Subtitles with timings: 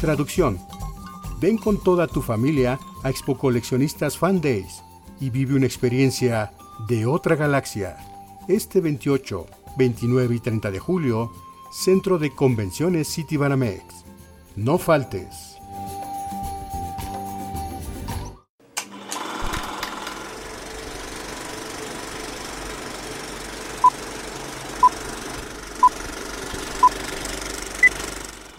[0.00, 0.58] Traducción.
[1.40, 4.82] Ven con toda tu familia a Expo Coleccionistas Fan Days
[5.18, 6.52] y vive una experiencia
[6.88, 7.96] de otra galaxia.
[8.48, 9.46] Este 28,
[9.78, 11.32] 29 y 30 de julio,
[11.72, 14.04] Centro de Convenciones City Banamex.
[14.56, 15.51] No faltes.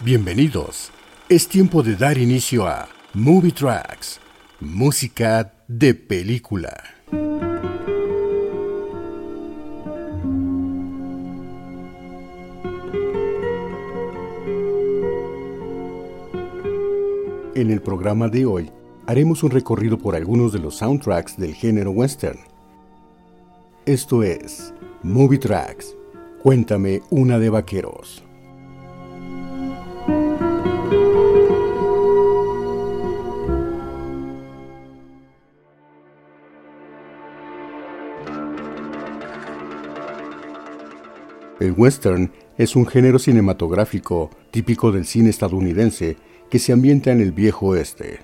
[0.04, 0.90] Bienvenidos.
[1.30, 4.20] Es tiempo de dar inicio a Movie Tracks,
[4.60, 6.74] música de película.
[17.54, 18.70] En el programa de hoy
[19.06, 22.40] haremos un recorrido por algunos de los soundtracks del género western.
[23.86, 25.96] Esto es Movie Tracks.
[26.42, 28.22] Cuéntame una de vaqueros.
[41.64, 46.18] El western es un género cinematográfico típico del cine estadounidense
[46.50, 48.20] que se ambienta en el viejo oeste.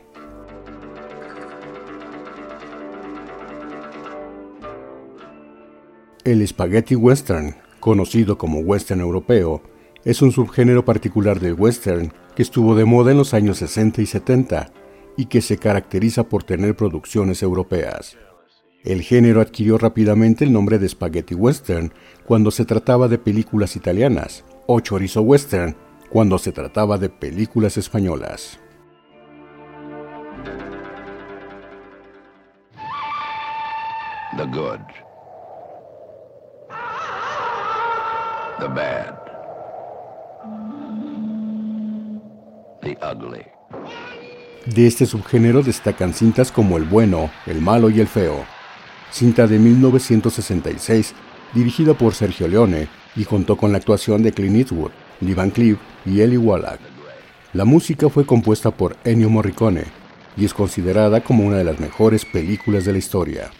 [6.23, 9.63] El spaghetti western, conocido como western europeo,
[10.05, 14.07] es un subgénero particular del western que estuvo de moda en los años 60 y
[14.07, 14.71] 70
[15.17, 18.19] y que se caracteriza por tener producciones europeas.
[18.85, 21.93] El género adquirió rápidamente el nombre de spaghetti western
[22.25, 25.77] cuando se trataba de películas italianas, o chorizo western
[26.09, 28.59] cuando se trataba de películas españolas.
[34.39, 34.81] The good.
[38.61, 39.15] The bad.
[42.81, 43.45] The ugly.
[44.65, 48.47] De este subgénero destacan cintas como El bueno, El malo y El feo,
[49.11, 51.15] cinta de 1966,
[51.55, 54.91] dirigida por Sergio Leone y contó con la actuación de Clint Eastwood,
[55.21, 56.81] Lee Van Cleef y Eli Wallach.
[57.53, 59.85] La música fue compuesta por Ennio Morricone
[60.37, 63.51] y es considerada como una de las mejores películas de la historia.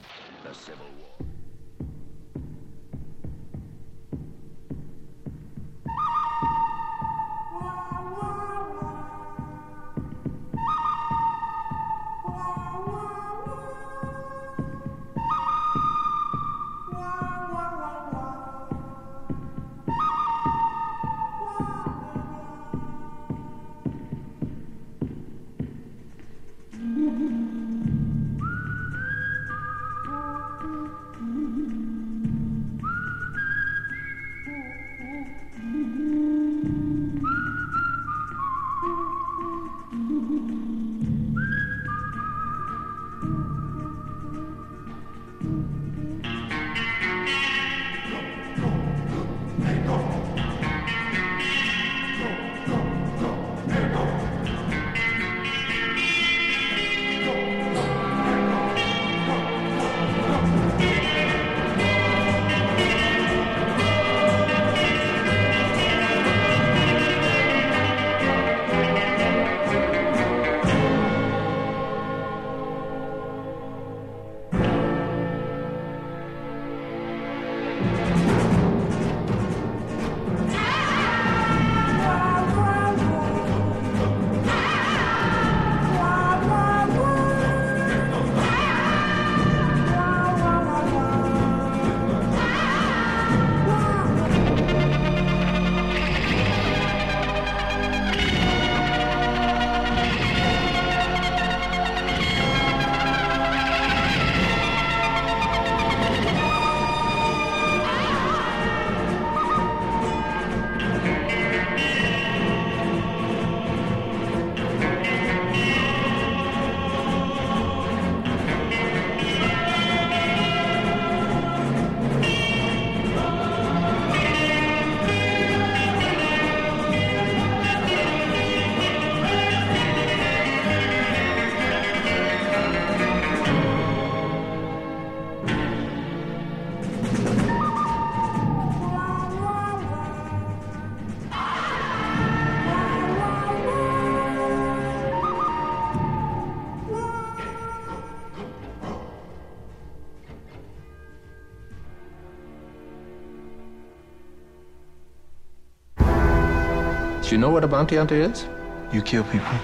[157.31, 158.49] Do you know what a bounty hunter is?
[158.93, 159.57] You kill people,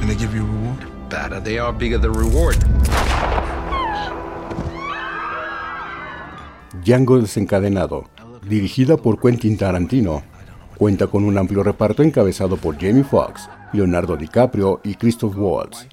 [0.00, 1.08] and they give you a reward.
[1.08, 2.56] Better they are, bigger the reward.
[6.82, 8.10] Django desencadenado,
[8.42, 10.24] dirigida por Quentin Tarantino,
[10.76, 15.86] cuenta con un amplio reparto encabezado por Jamie Foxx, Leonardo DiCaprio y Christoph Waltz.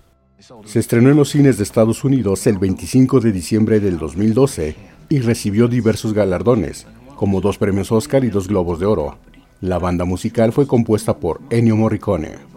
[0.65, 4.75] Se estrenó en los cines de Estados Unidos el 25 de diciembre del 2012
[5.09, 9.19] y recibió diversos galardones, como dos premios Oscar y dos Globos de Oro.
[9.61, 12.50] La banda musical fue compuesta por Ennio Morricone.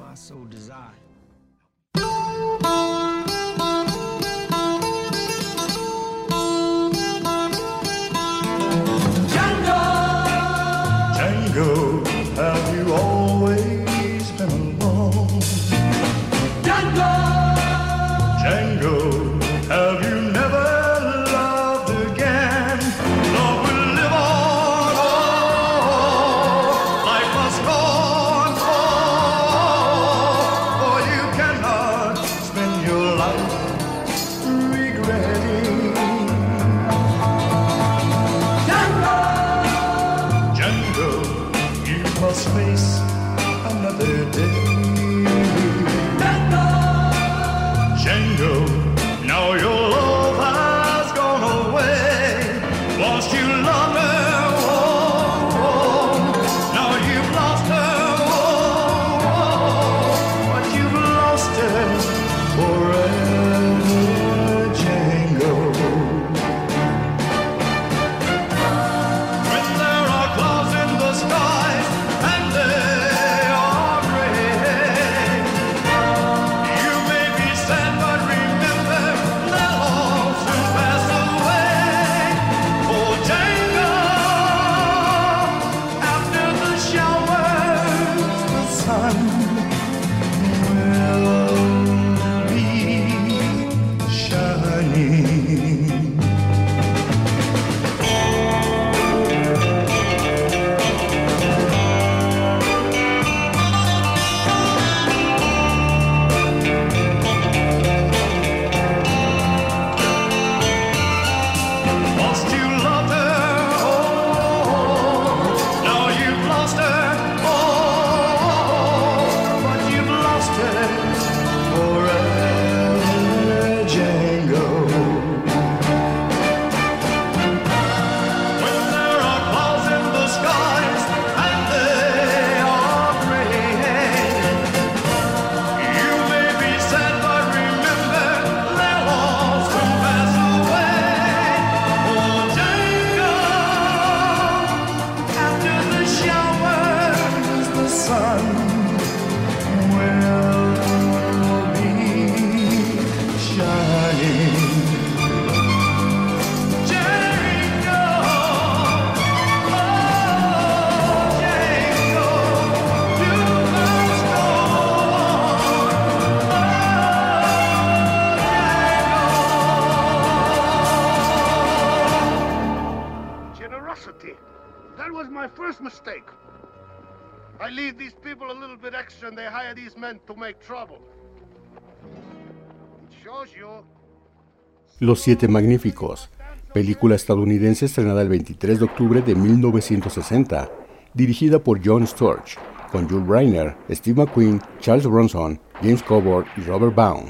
[185.01, 186.31] Los Siete Magníficos,
[186.73, 190.71] película estadounidense estrenada el 23 de octubre de 1960,
[191.13, 192.57] dirigida por John Sturge,
[192.93, 197.25] con Jules Reiner, Steve McQueen, Charles Bronson, James Coburn y Robert Baum.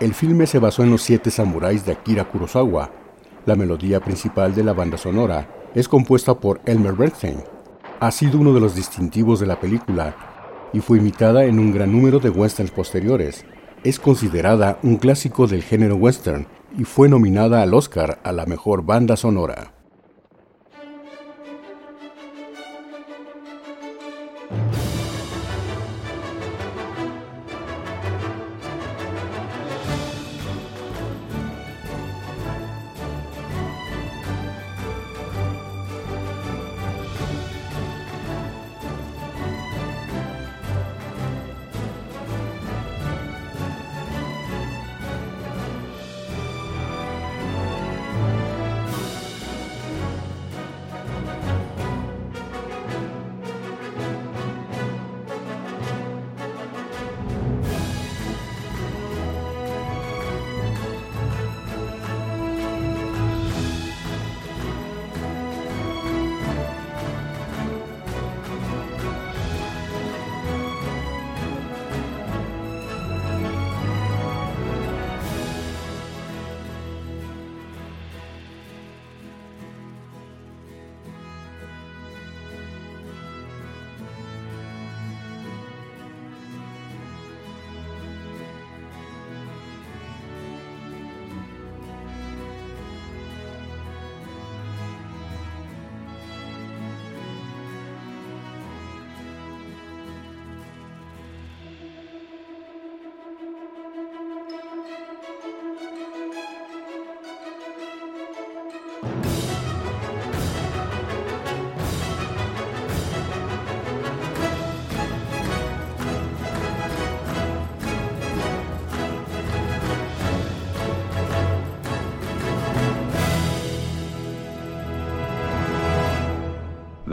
[0.00, 2.90] El filme se basó en Los Siete Samuráis de Akira Kurosawa.
[3.44, 7.44] La melodía principal de la banda sonora es compuesta por Elmer Bernstein.
[8.00, 10.16] Ha sido uno de los distintivos de la película
[10.72, 13.44] y fue imitada en un gran número de westerns posteriores.
[13.84, 18.84] Es considerada un clásico del género western y fue nominada al Oscar a la mejor
[18.84, 19.75] banda sonora.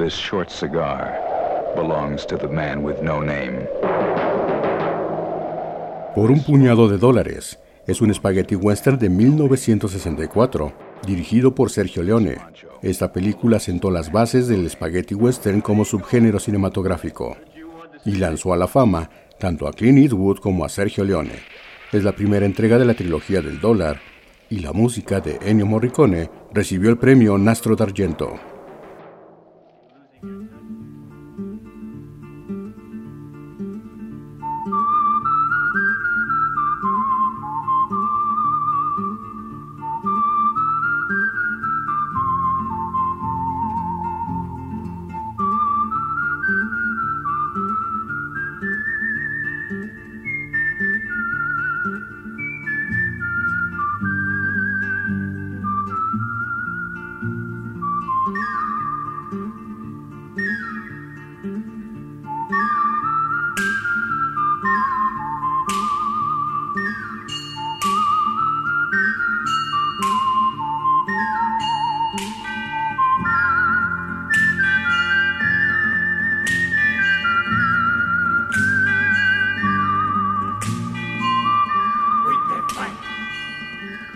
[0.03, 1.17] This short cigar
[1.77, 3.69] belongs to the man with no name.
[6.13, 7.57] Por un puñado de dólares
[7.88, 10.74] es un spaghetti western de 1964,
[11.07, 12.36] dirigido por Sergio Leone.
[12.81, 17.38] Esta película sentó las bases del spaghetti western como subgénero cinematográfico
[18.03, 21.39] y lanzó a la fama tanto a Clint Eastwood como a Sergio Leone.
[21.93, 24.01] Es la primera entrega de la trilogía del dólar
[24.50, 28.52] y la música de Ennio Morricone recibió el premio Nastro d'Argento.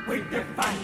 [0.08, 0.22] we
[0.56, 0.78] fight.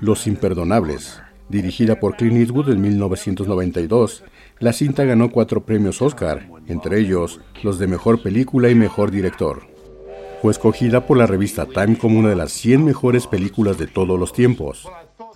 [0.00, 4.24] Los Imperdonables, dirigida por Clint Eastwood en 1992.
[4.58, 9.62] La cinta ganó cuatro premios Oscar, entre ellos los de Mejor Película y Mejor Director.
[10.42, 14.18] Fue escogida por la revista Time como una de las 100 mejores películas de todos
[14.18, 14.88] los tiempos.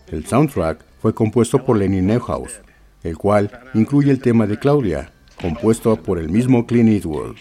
[0.09, 2.61] El soundtrack fue compuesto por Lenny Neuhaus,
[3.03, 7.37] el cual incluye el tema de Claudia, compuesto por el mismo Clint Eastwood.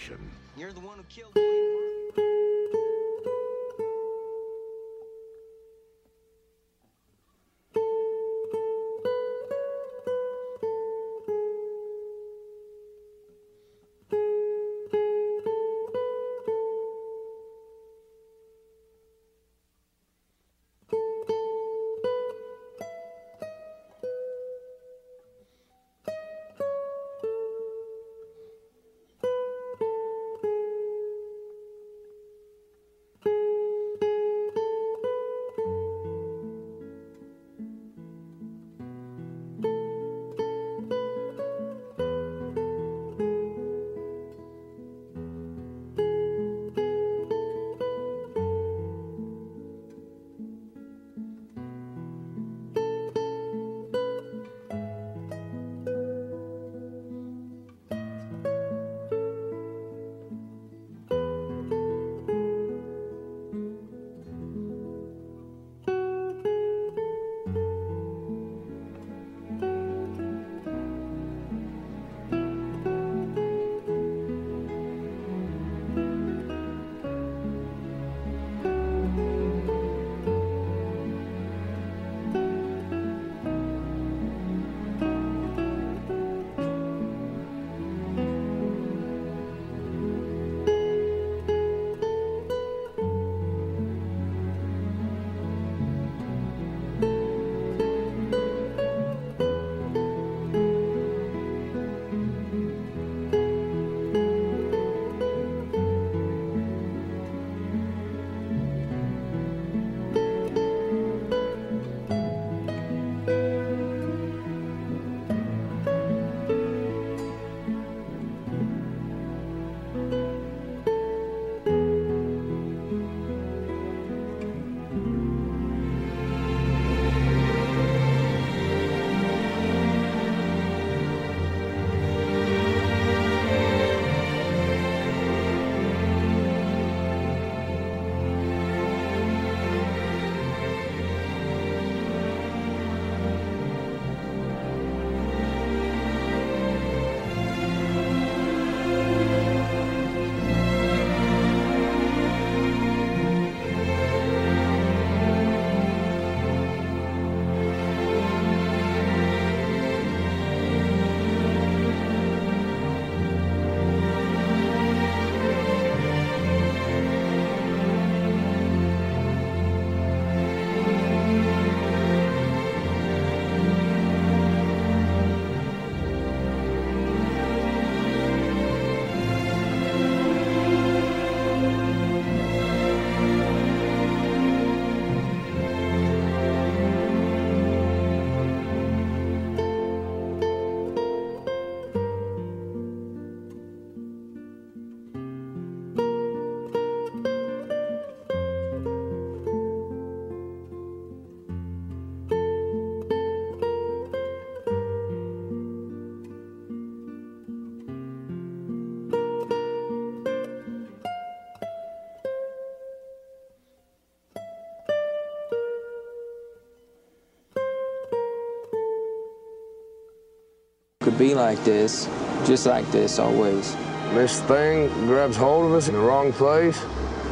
[221.08, 222.06] Could be like this,
[222.46, 223.74] just like this always.
[224.14, 226.78] This thing grabs hold of us in the wrong place,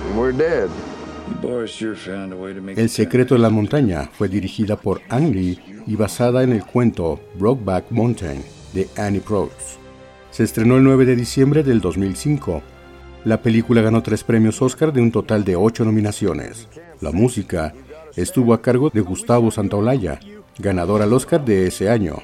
[0.07, 0.71] and we're dead.
[2.77, 7.21] El secreto de la montaña fue dirigida por Ang Lee y basada en el cuento
[7.35, 9.77] Brokeback Mountain de Annie Proulx.
[10.31, 12.63] Se estrenó el 9 de diciembre del 2005.
[13.25, 16.69] La película ganó tres premios Oscar de un total de ocho nominaciones.
[17.01, 17.75] La música
[18.15, 20.21] estuvo a cargo de Gustavo Santaolalla,
[20.59, 22.23] ganador al Oscar de ese año.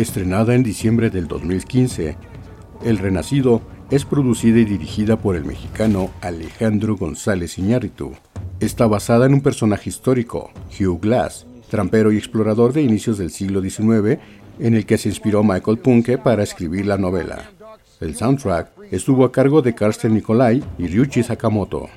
[0.00, 2.16] Estrenada en diciembre del 2015,
[2.82, 3.60] El Renacido
[3.90, 8.12] es producida y dirigida por el mexicano Alejandro González Iñárritu.
[8.60, 13.60] Está basada en un personaje histórico, Hugh Glass, trampero y explorador de inicios del siglo
[13.60, 14.18] XIX,
[14.58, 17.50] en el que se inspiró Michael Punke para escribir la novela.
[18.00, 21.90] El soundtrack estuvo a cargo de Karsten Nikolai y Ryuichi Sakamoto.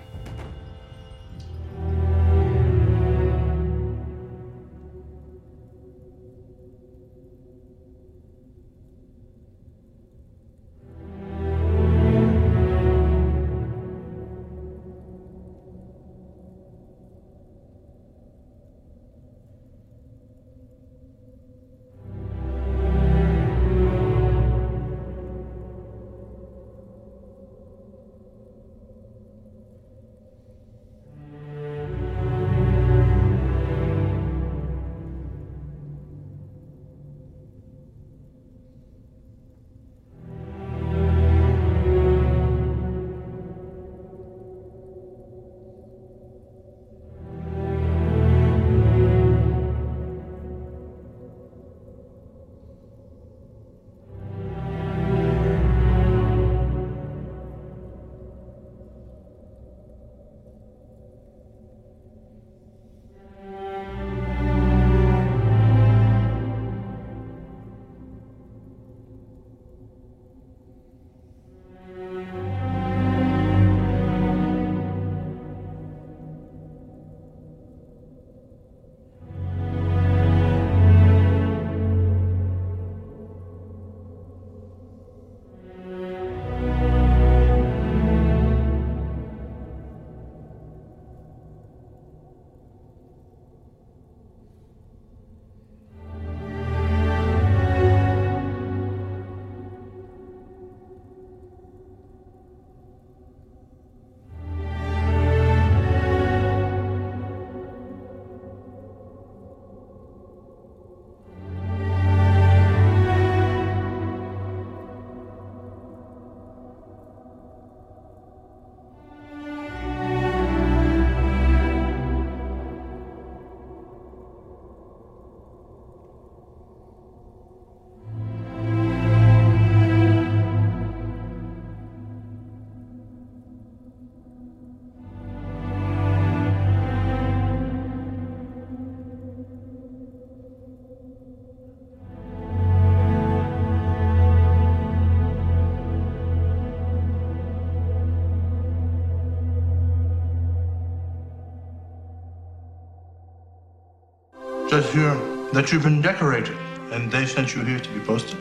[154.73, 156.57] That you've been decorated,
[156.91, 158.39] and they sent you here to be posted.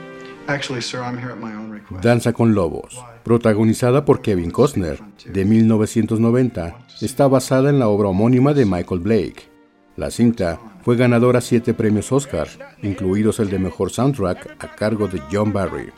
[0.49, 2.03] Actually, sir, I'm here at my own request.
[2.03, 8.55] Danza con Lobos, protagonizada por Kevin Costner, de 1990, está basada en la obra homónima
[8.55, 9.51] de Michael Blake.
[9.99, 12.49] La cinta fue ganadora siete premios Oscar,
[12.83, 15.93] incluidos el de Mejor Soundtrack a cargo de John Barry.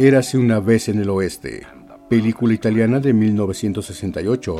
[0.00, 1.66] Érase una vez en el oeste,
[2.08, 4.54] película italiana de 1968,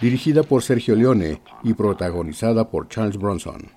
[0.00, 3.70] dirigida por Sergio Leone y protagonizada por Charles Bronson.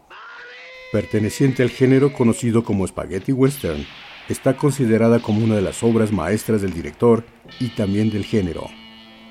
[0.94, 3.86] Perteneciente al género conocido como spaghetti western,
[4.30, 7.26] está considerada como una de las obras maestras del director
[7.60, 8.70] y también del género.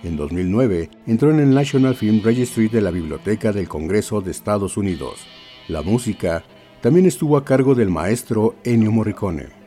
[0.03, 4.77] En 2009 entró en el National Film Registry de la Biblioteca del Congreso de Estados
[4.77, 5.21] Unidos.
[5.67, 6.45] La música
[6.83, 9.60] también estuvo a cargo del maestro Ennio Morricone.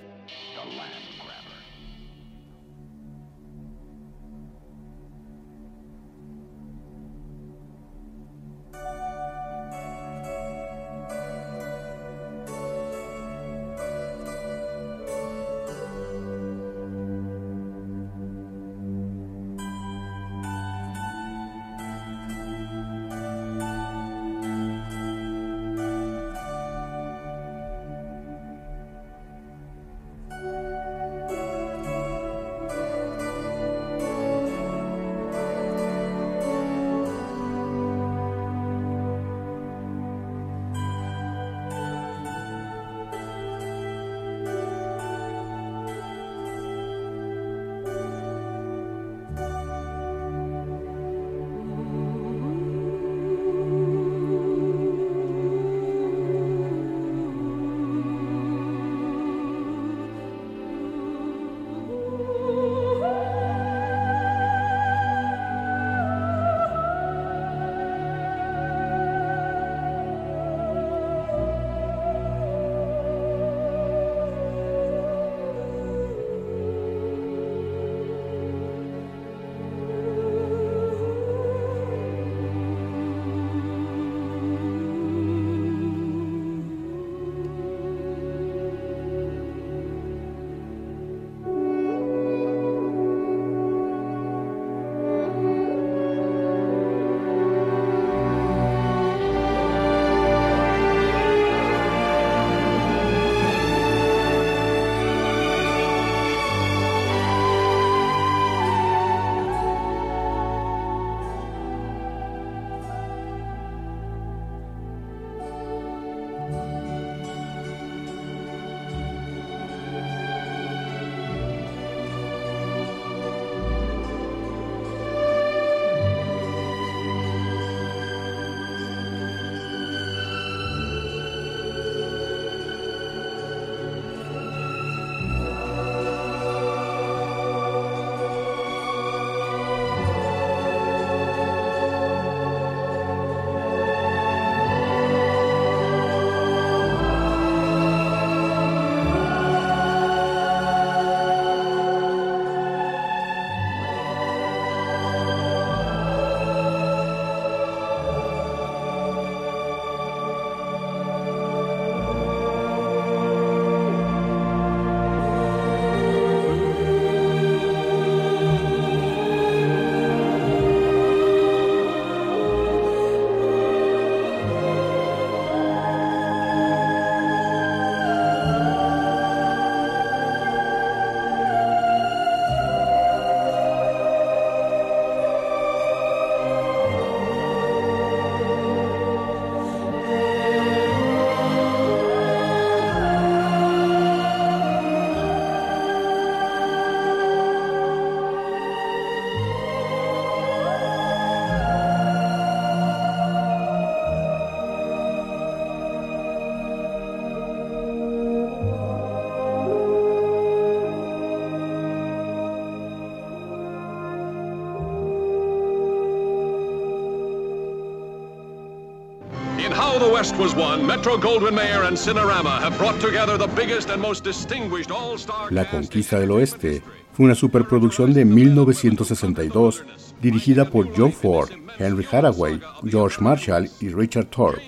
[219.99, 224.01] The West was won, Metro Goldwyn Mayer and Cinerama have brought together the biggest and
[224.01, 226.81] most distinguished all-star La Conquista del Oeste
[227.13, 229.83] fue una superproducción de 1962
[230.21, 234.61] dirigida por John Ford, Henry Hathaway, George Marshall y Richard Thorpe.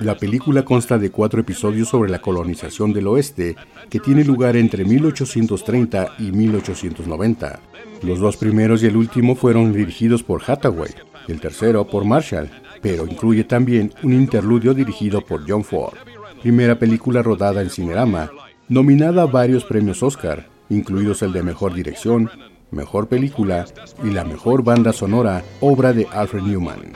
[0.00, 3.56] La película consta de cuatro episodios sobre la colonización del oeste
[3.90, 7.60] que tiene lugar entre 1830 y 1890.
[8.02, 10.92] Los dos primeros y el último fueron dirigidos por Hathaway,
[11.26, 12.48] el tercero por Marshall,
[12.80, 15.94] pero incluye también un interludio dirigido por John Ford,
[16.42, 18.30] primera película rodada en Cinerama,
[18.68, 22.30] nominada a varios premios Oscar, incluidos el de Mejor Dirección,
[22.70, 23.64] Mejor Película
[24.04, 26.92] y la Mejor Banda Sonora, obra de Alfred Newman.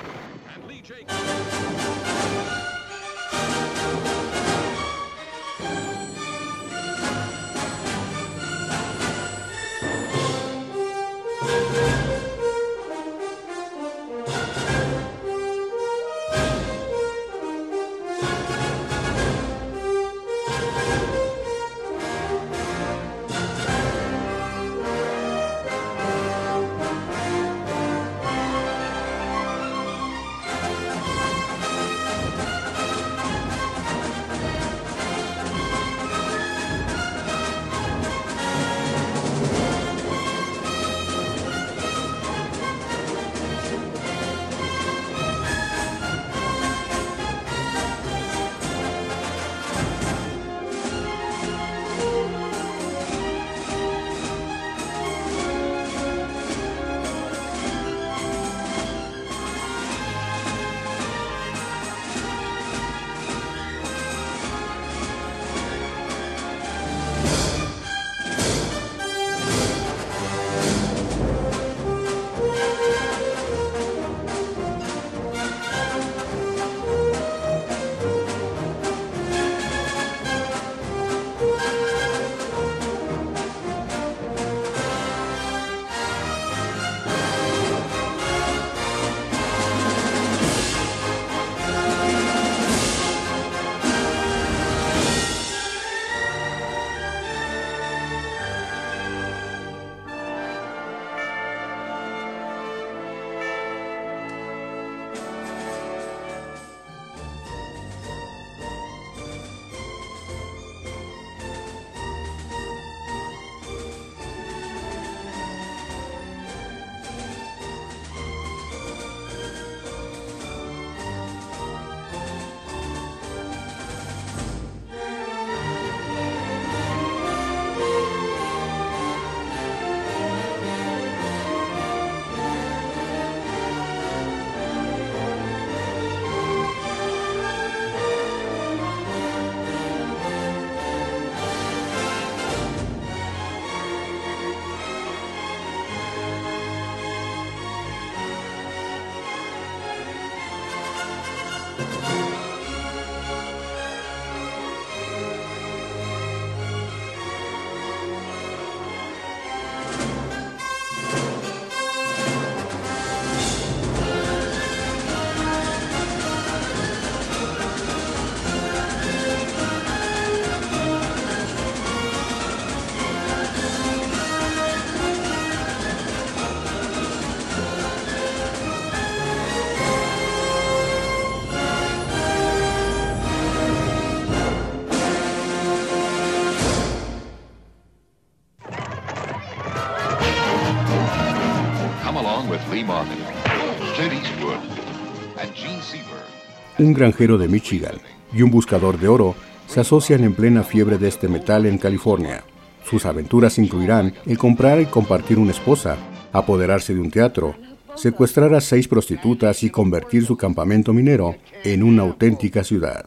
[196.83, 197.95] Un granjero de Michigan
[198.35, 199.37] y un buscador de oro
[199.69, 202.43] se asocian en plena fiebre de este metal en California.
[202.85, 205.97] Sus aventuras incluirán el comprar y compartir una esposa,
[206.33, 207.55] apoderarse de un teatro,
[207.95, 213.07] secuestrar a seis prostitutas y convertir su campamento minero en una auténtica ciudad.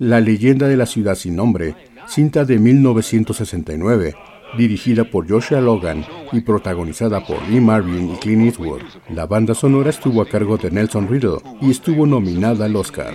[0.00, 1.76] La leyenda de la ciudad sin nombre,
[2.08, 4.16] cinta de 1969,
[4.56, 8.82] dirigida por Joshua Logan y protagonizada por Lee Marvin y Clint Eastwood.
[9.10, 13.14] La banda sonora estuvo a cargo de Nelson Riddle y estuvo nominada al Oscar.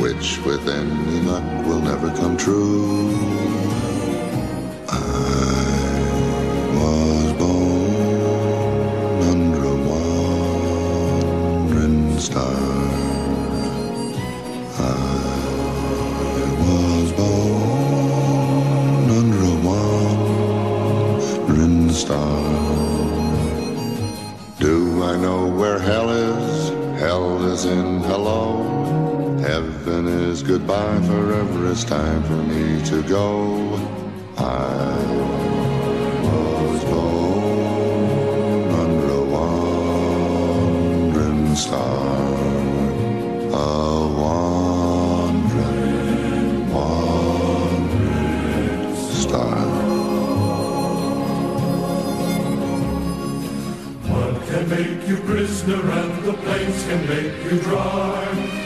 [0.00, 3.10] which with any luck will never come true.
[4.88, 4.94] I
[6.74, 8.00] was born
[9.32, 9.76] under a
[11.60, 12.56] wandering star.
[14.78, 14.90] I
[16.64, 19.56] was born under a
[21.46, 22.40] wandering star.
[24.58, 26.70] Do I know where hell is?
[26.98, 28.99] Hell is in hello.
[29.50, 31.00] Heaven is goodbye.
[31.08, 33.74] Forever it's time for me to go.
[34.38, 34.94] I
[36.22, 40.76] was born under a wandering
[41.56, 42.06] star.
[43.52, 43.64] A
[44.22, 45.50] wandering,
[46.72, 47.74] wandering
[49.24, 49.66] star.
[54.08, 58.59] Mud can make you prisoner and the plains can make you dry.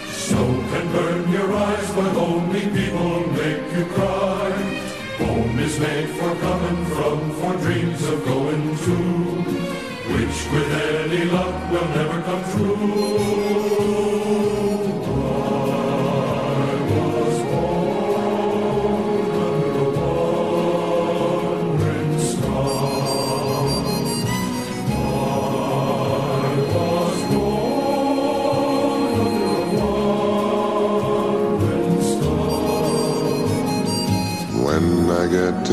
[0.70, 4.50] Can burn your eyes, but only people make you cry.
[5.18, 8.96] Home is made for coming from, for dreams of going to,
[10.12, 14.24] which with any luck will never come true.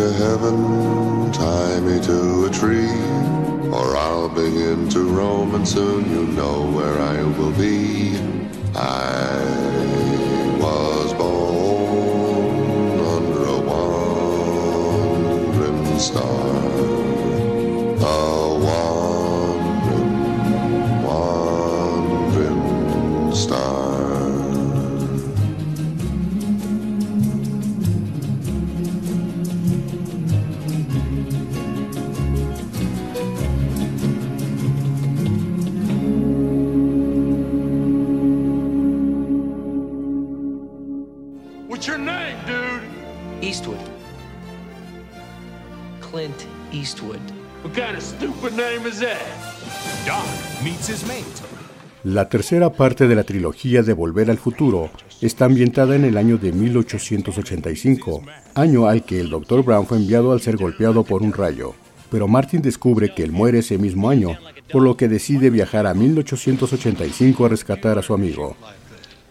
[0.02, 2.89] To heaven, tie me to a tree,
[3.70, 8.18] or I'll begin to roam, and soon you know where I will be.
[8.74, 9.45] I
[10.60, 13.60] was born under a
[14.80, 16.51] wandering star.
[47.74, 49.51] Kind of stupid name is that?
[52.03, 54.89] La tercera parte de la trilogía de Volver al Futuro
[55.22, 58.24] está ambientada en el año de 1885,
[58.55, 59.63] año al que el Dr.
[59.63, 61.76] Brown fue enviado al ser golpeado por un rayo.
[62.09, 64.38] Pero Martin descubre que él muere ese mismo año,
[64.72, 68.55] por lo que decide viajar a 1885 a rescatar a su amigo.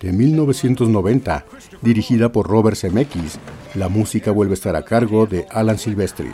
[0.00, 1.44] De 1990,
[1.82, 3.38] dirigida por Robert Zemeckis,
[3.74, 6.30] la música vuelve a estar a cargo de Alan Silvestri.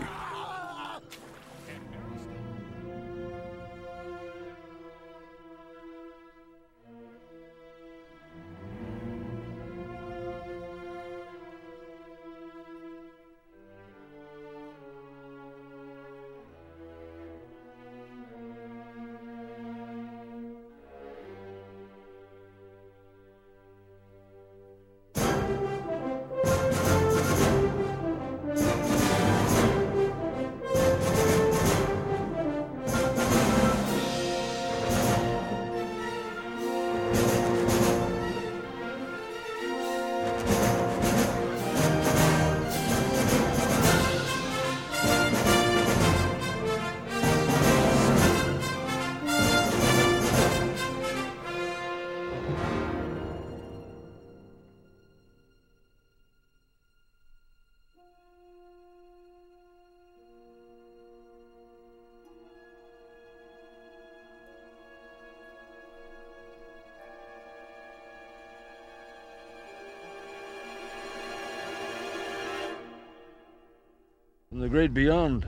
[74.57, 75.45] From the great beyond,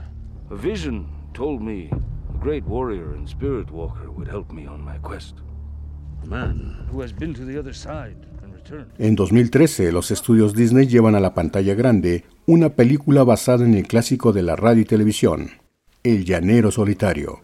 [0.51, 4.99] a vision told me a great warrior and spirit walker would help me on my
[4.99, 5.33] quest.
[6.23, 8.91] A man who has been to the other side and returned.
[8.99, 13.87] En 2013, los estudios Disney llevan a la pantalla grande una película basada en el
[13.87, 15.49] clásico de la radio y televisión,
[16.03, 17.39] El Llanero Solitario.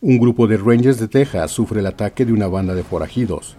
[0.00, 3.58] un grupo de Rangers de Texas sufre el ataque de una banda de forajidos.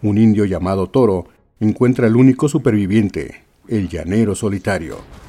[0.00, 1.26] Un indio llamado Toro
[1.60, 5.25] encuentra al único superviviente, el llanero solitario.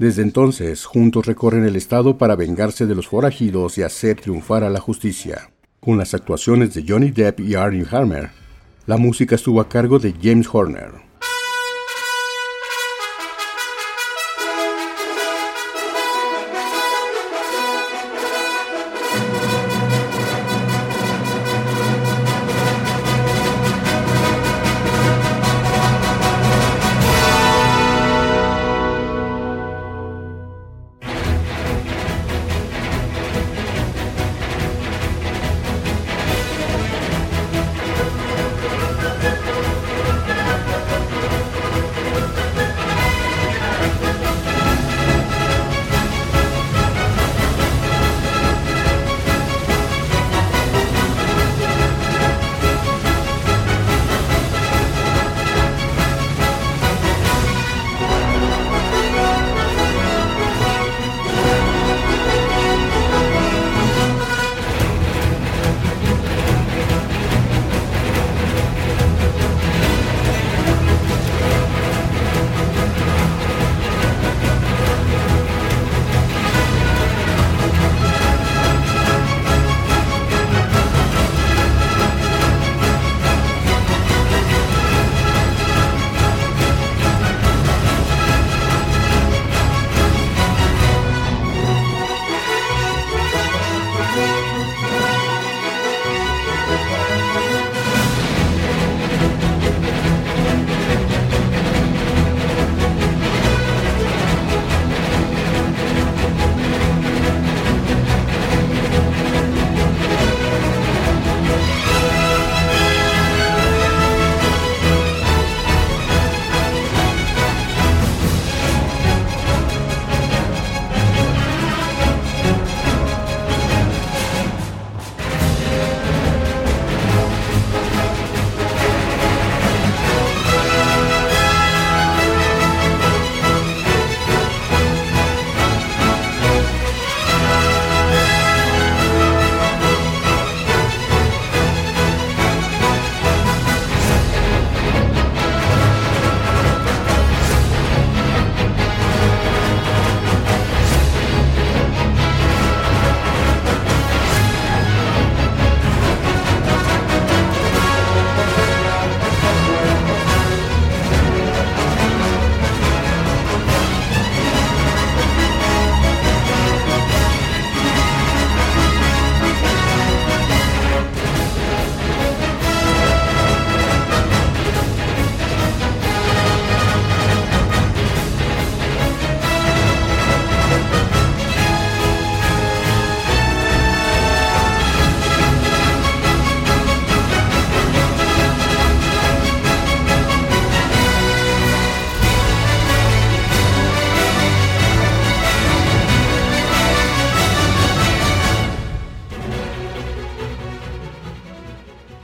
[0.00, 4.70] Desde entonces, juntos recorren el estado para vengarse de los forajidos y hacer triunfar a
[4.70, 5.50] la justicia.
[5.78, 8.30] Con las actuaciones de Johnny Depp y Arnie Harmer,
[8.86, 11.09] la música estuvo a cargo de James Horner.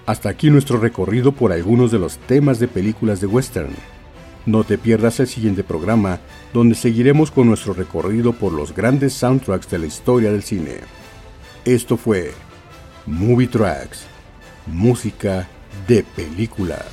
[0.06, 3.74] Hasta aquí nuestro recorrido por algunos de los temas de películas de western.
[4.46, 6.20] No te pierdas el siguiente programa,
[6.54, 10.76] donde seguiremos con nuestro recorrido por los grandes soundtracks de la historia del cine.
[11.64, 12.32] Esto fue
[13.06, 14.06] Movie Tracks,
[14.66, 15.48] música
[15.88, 16.84] de película.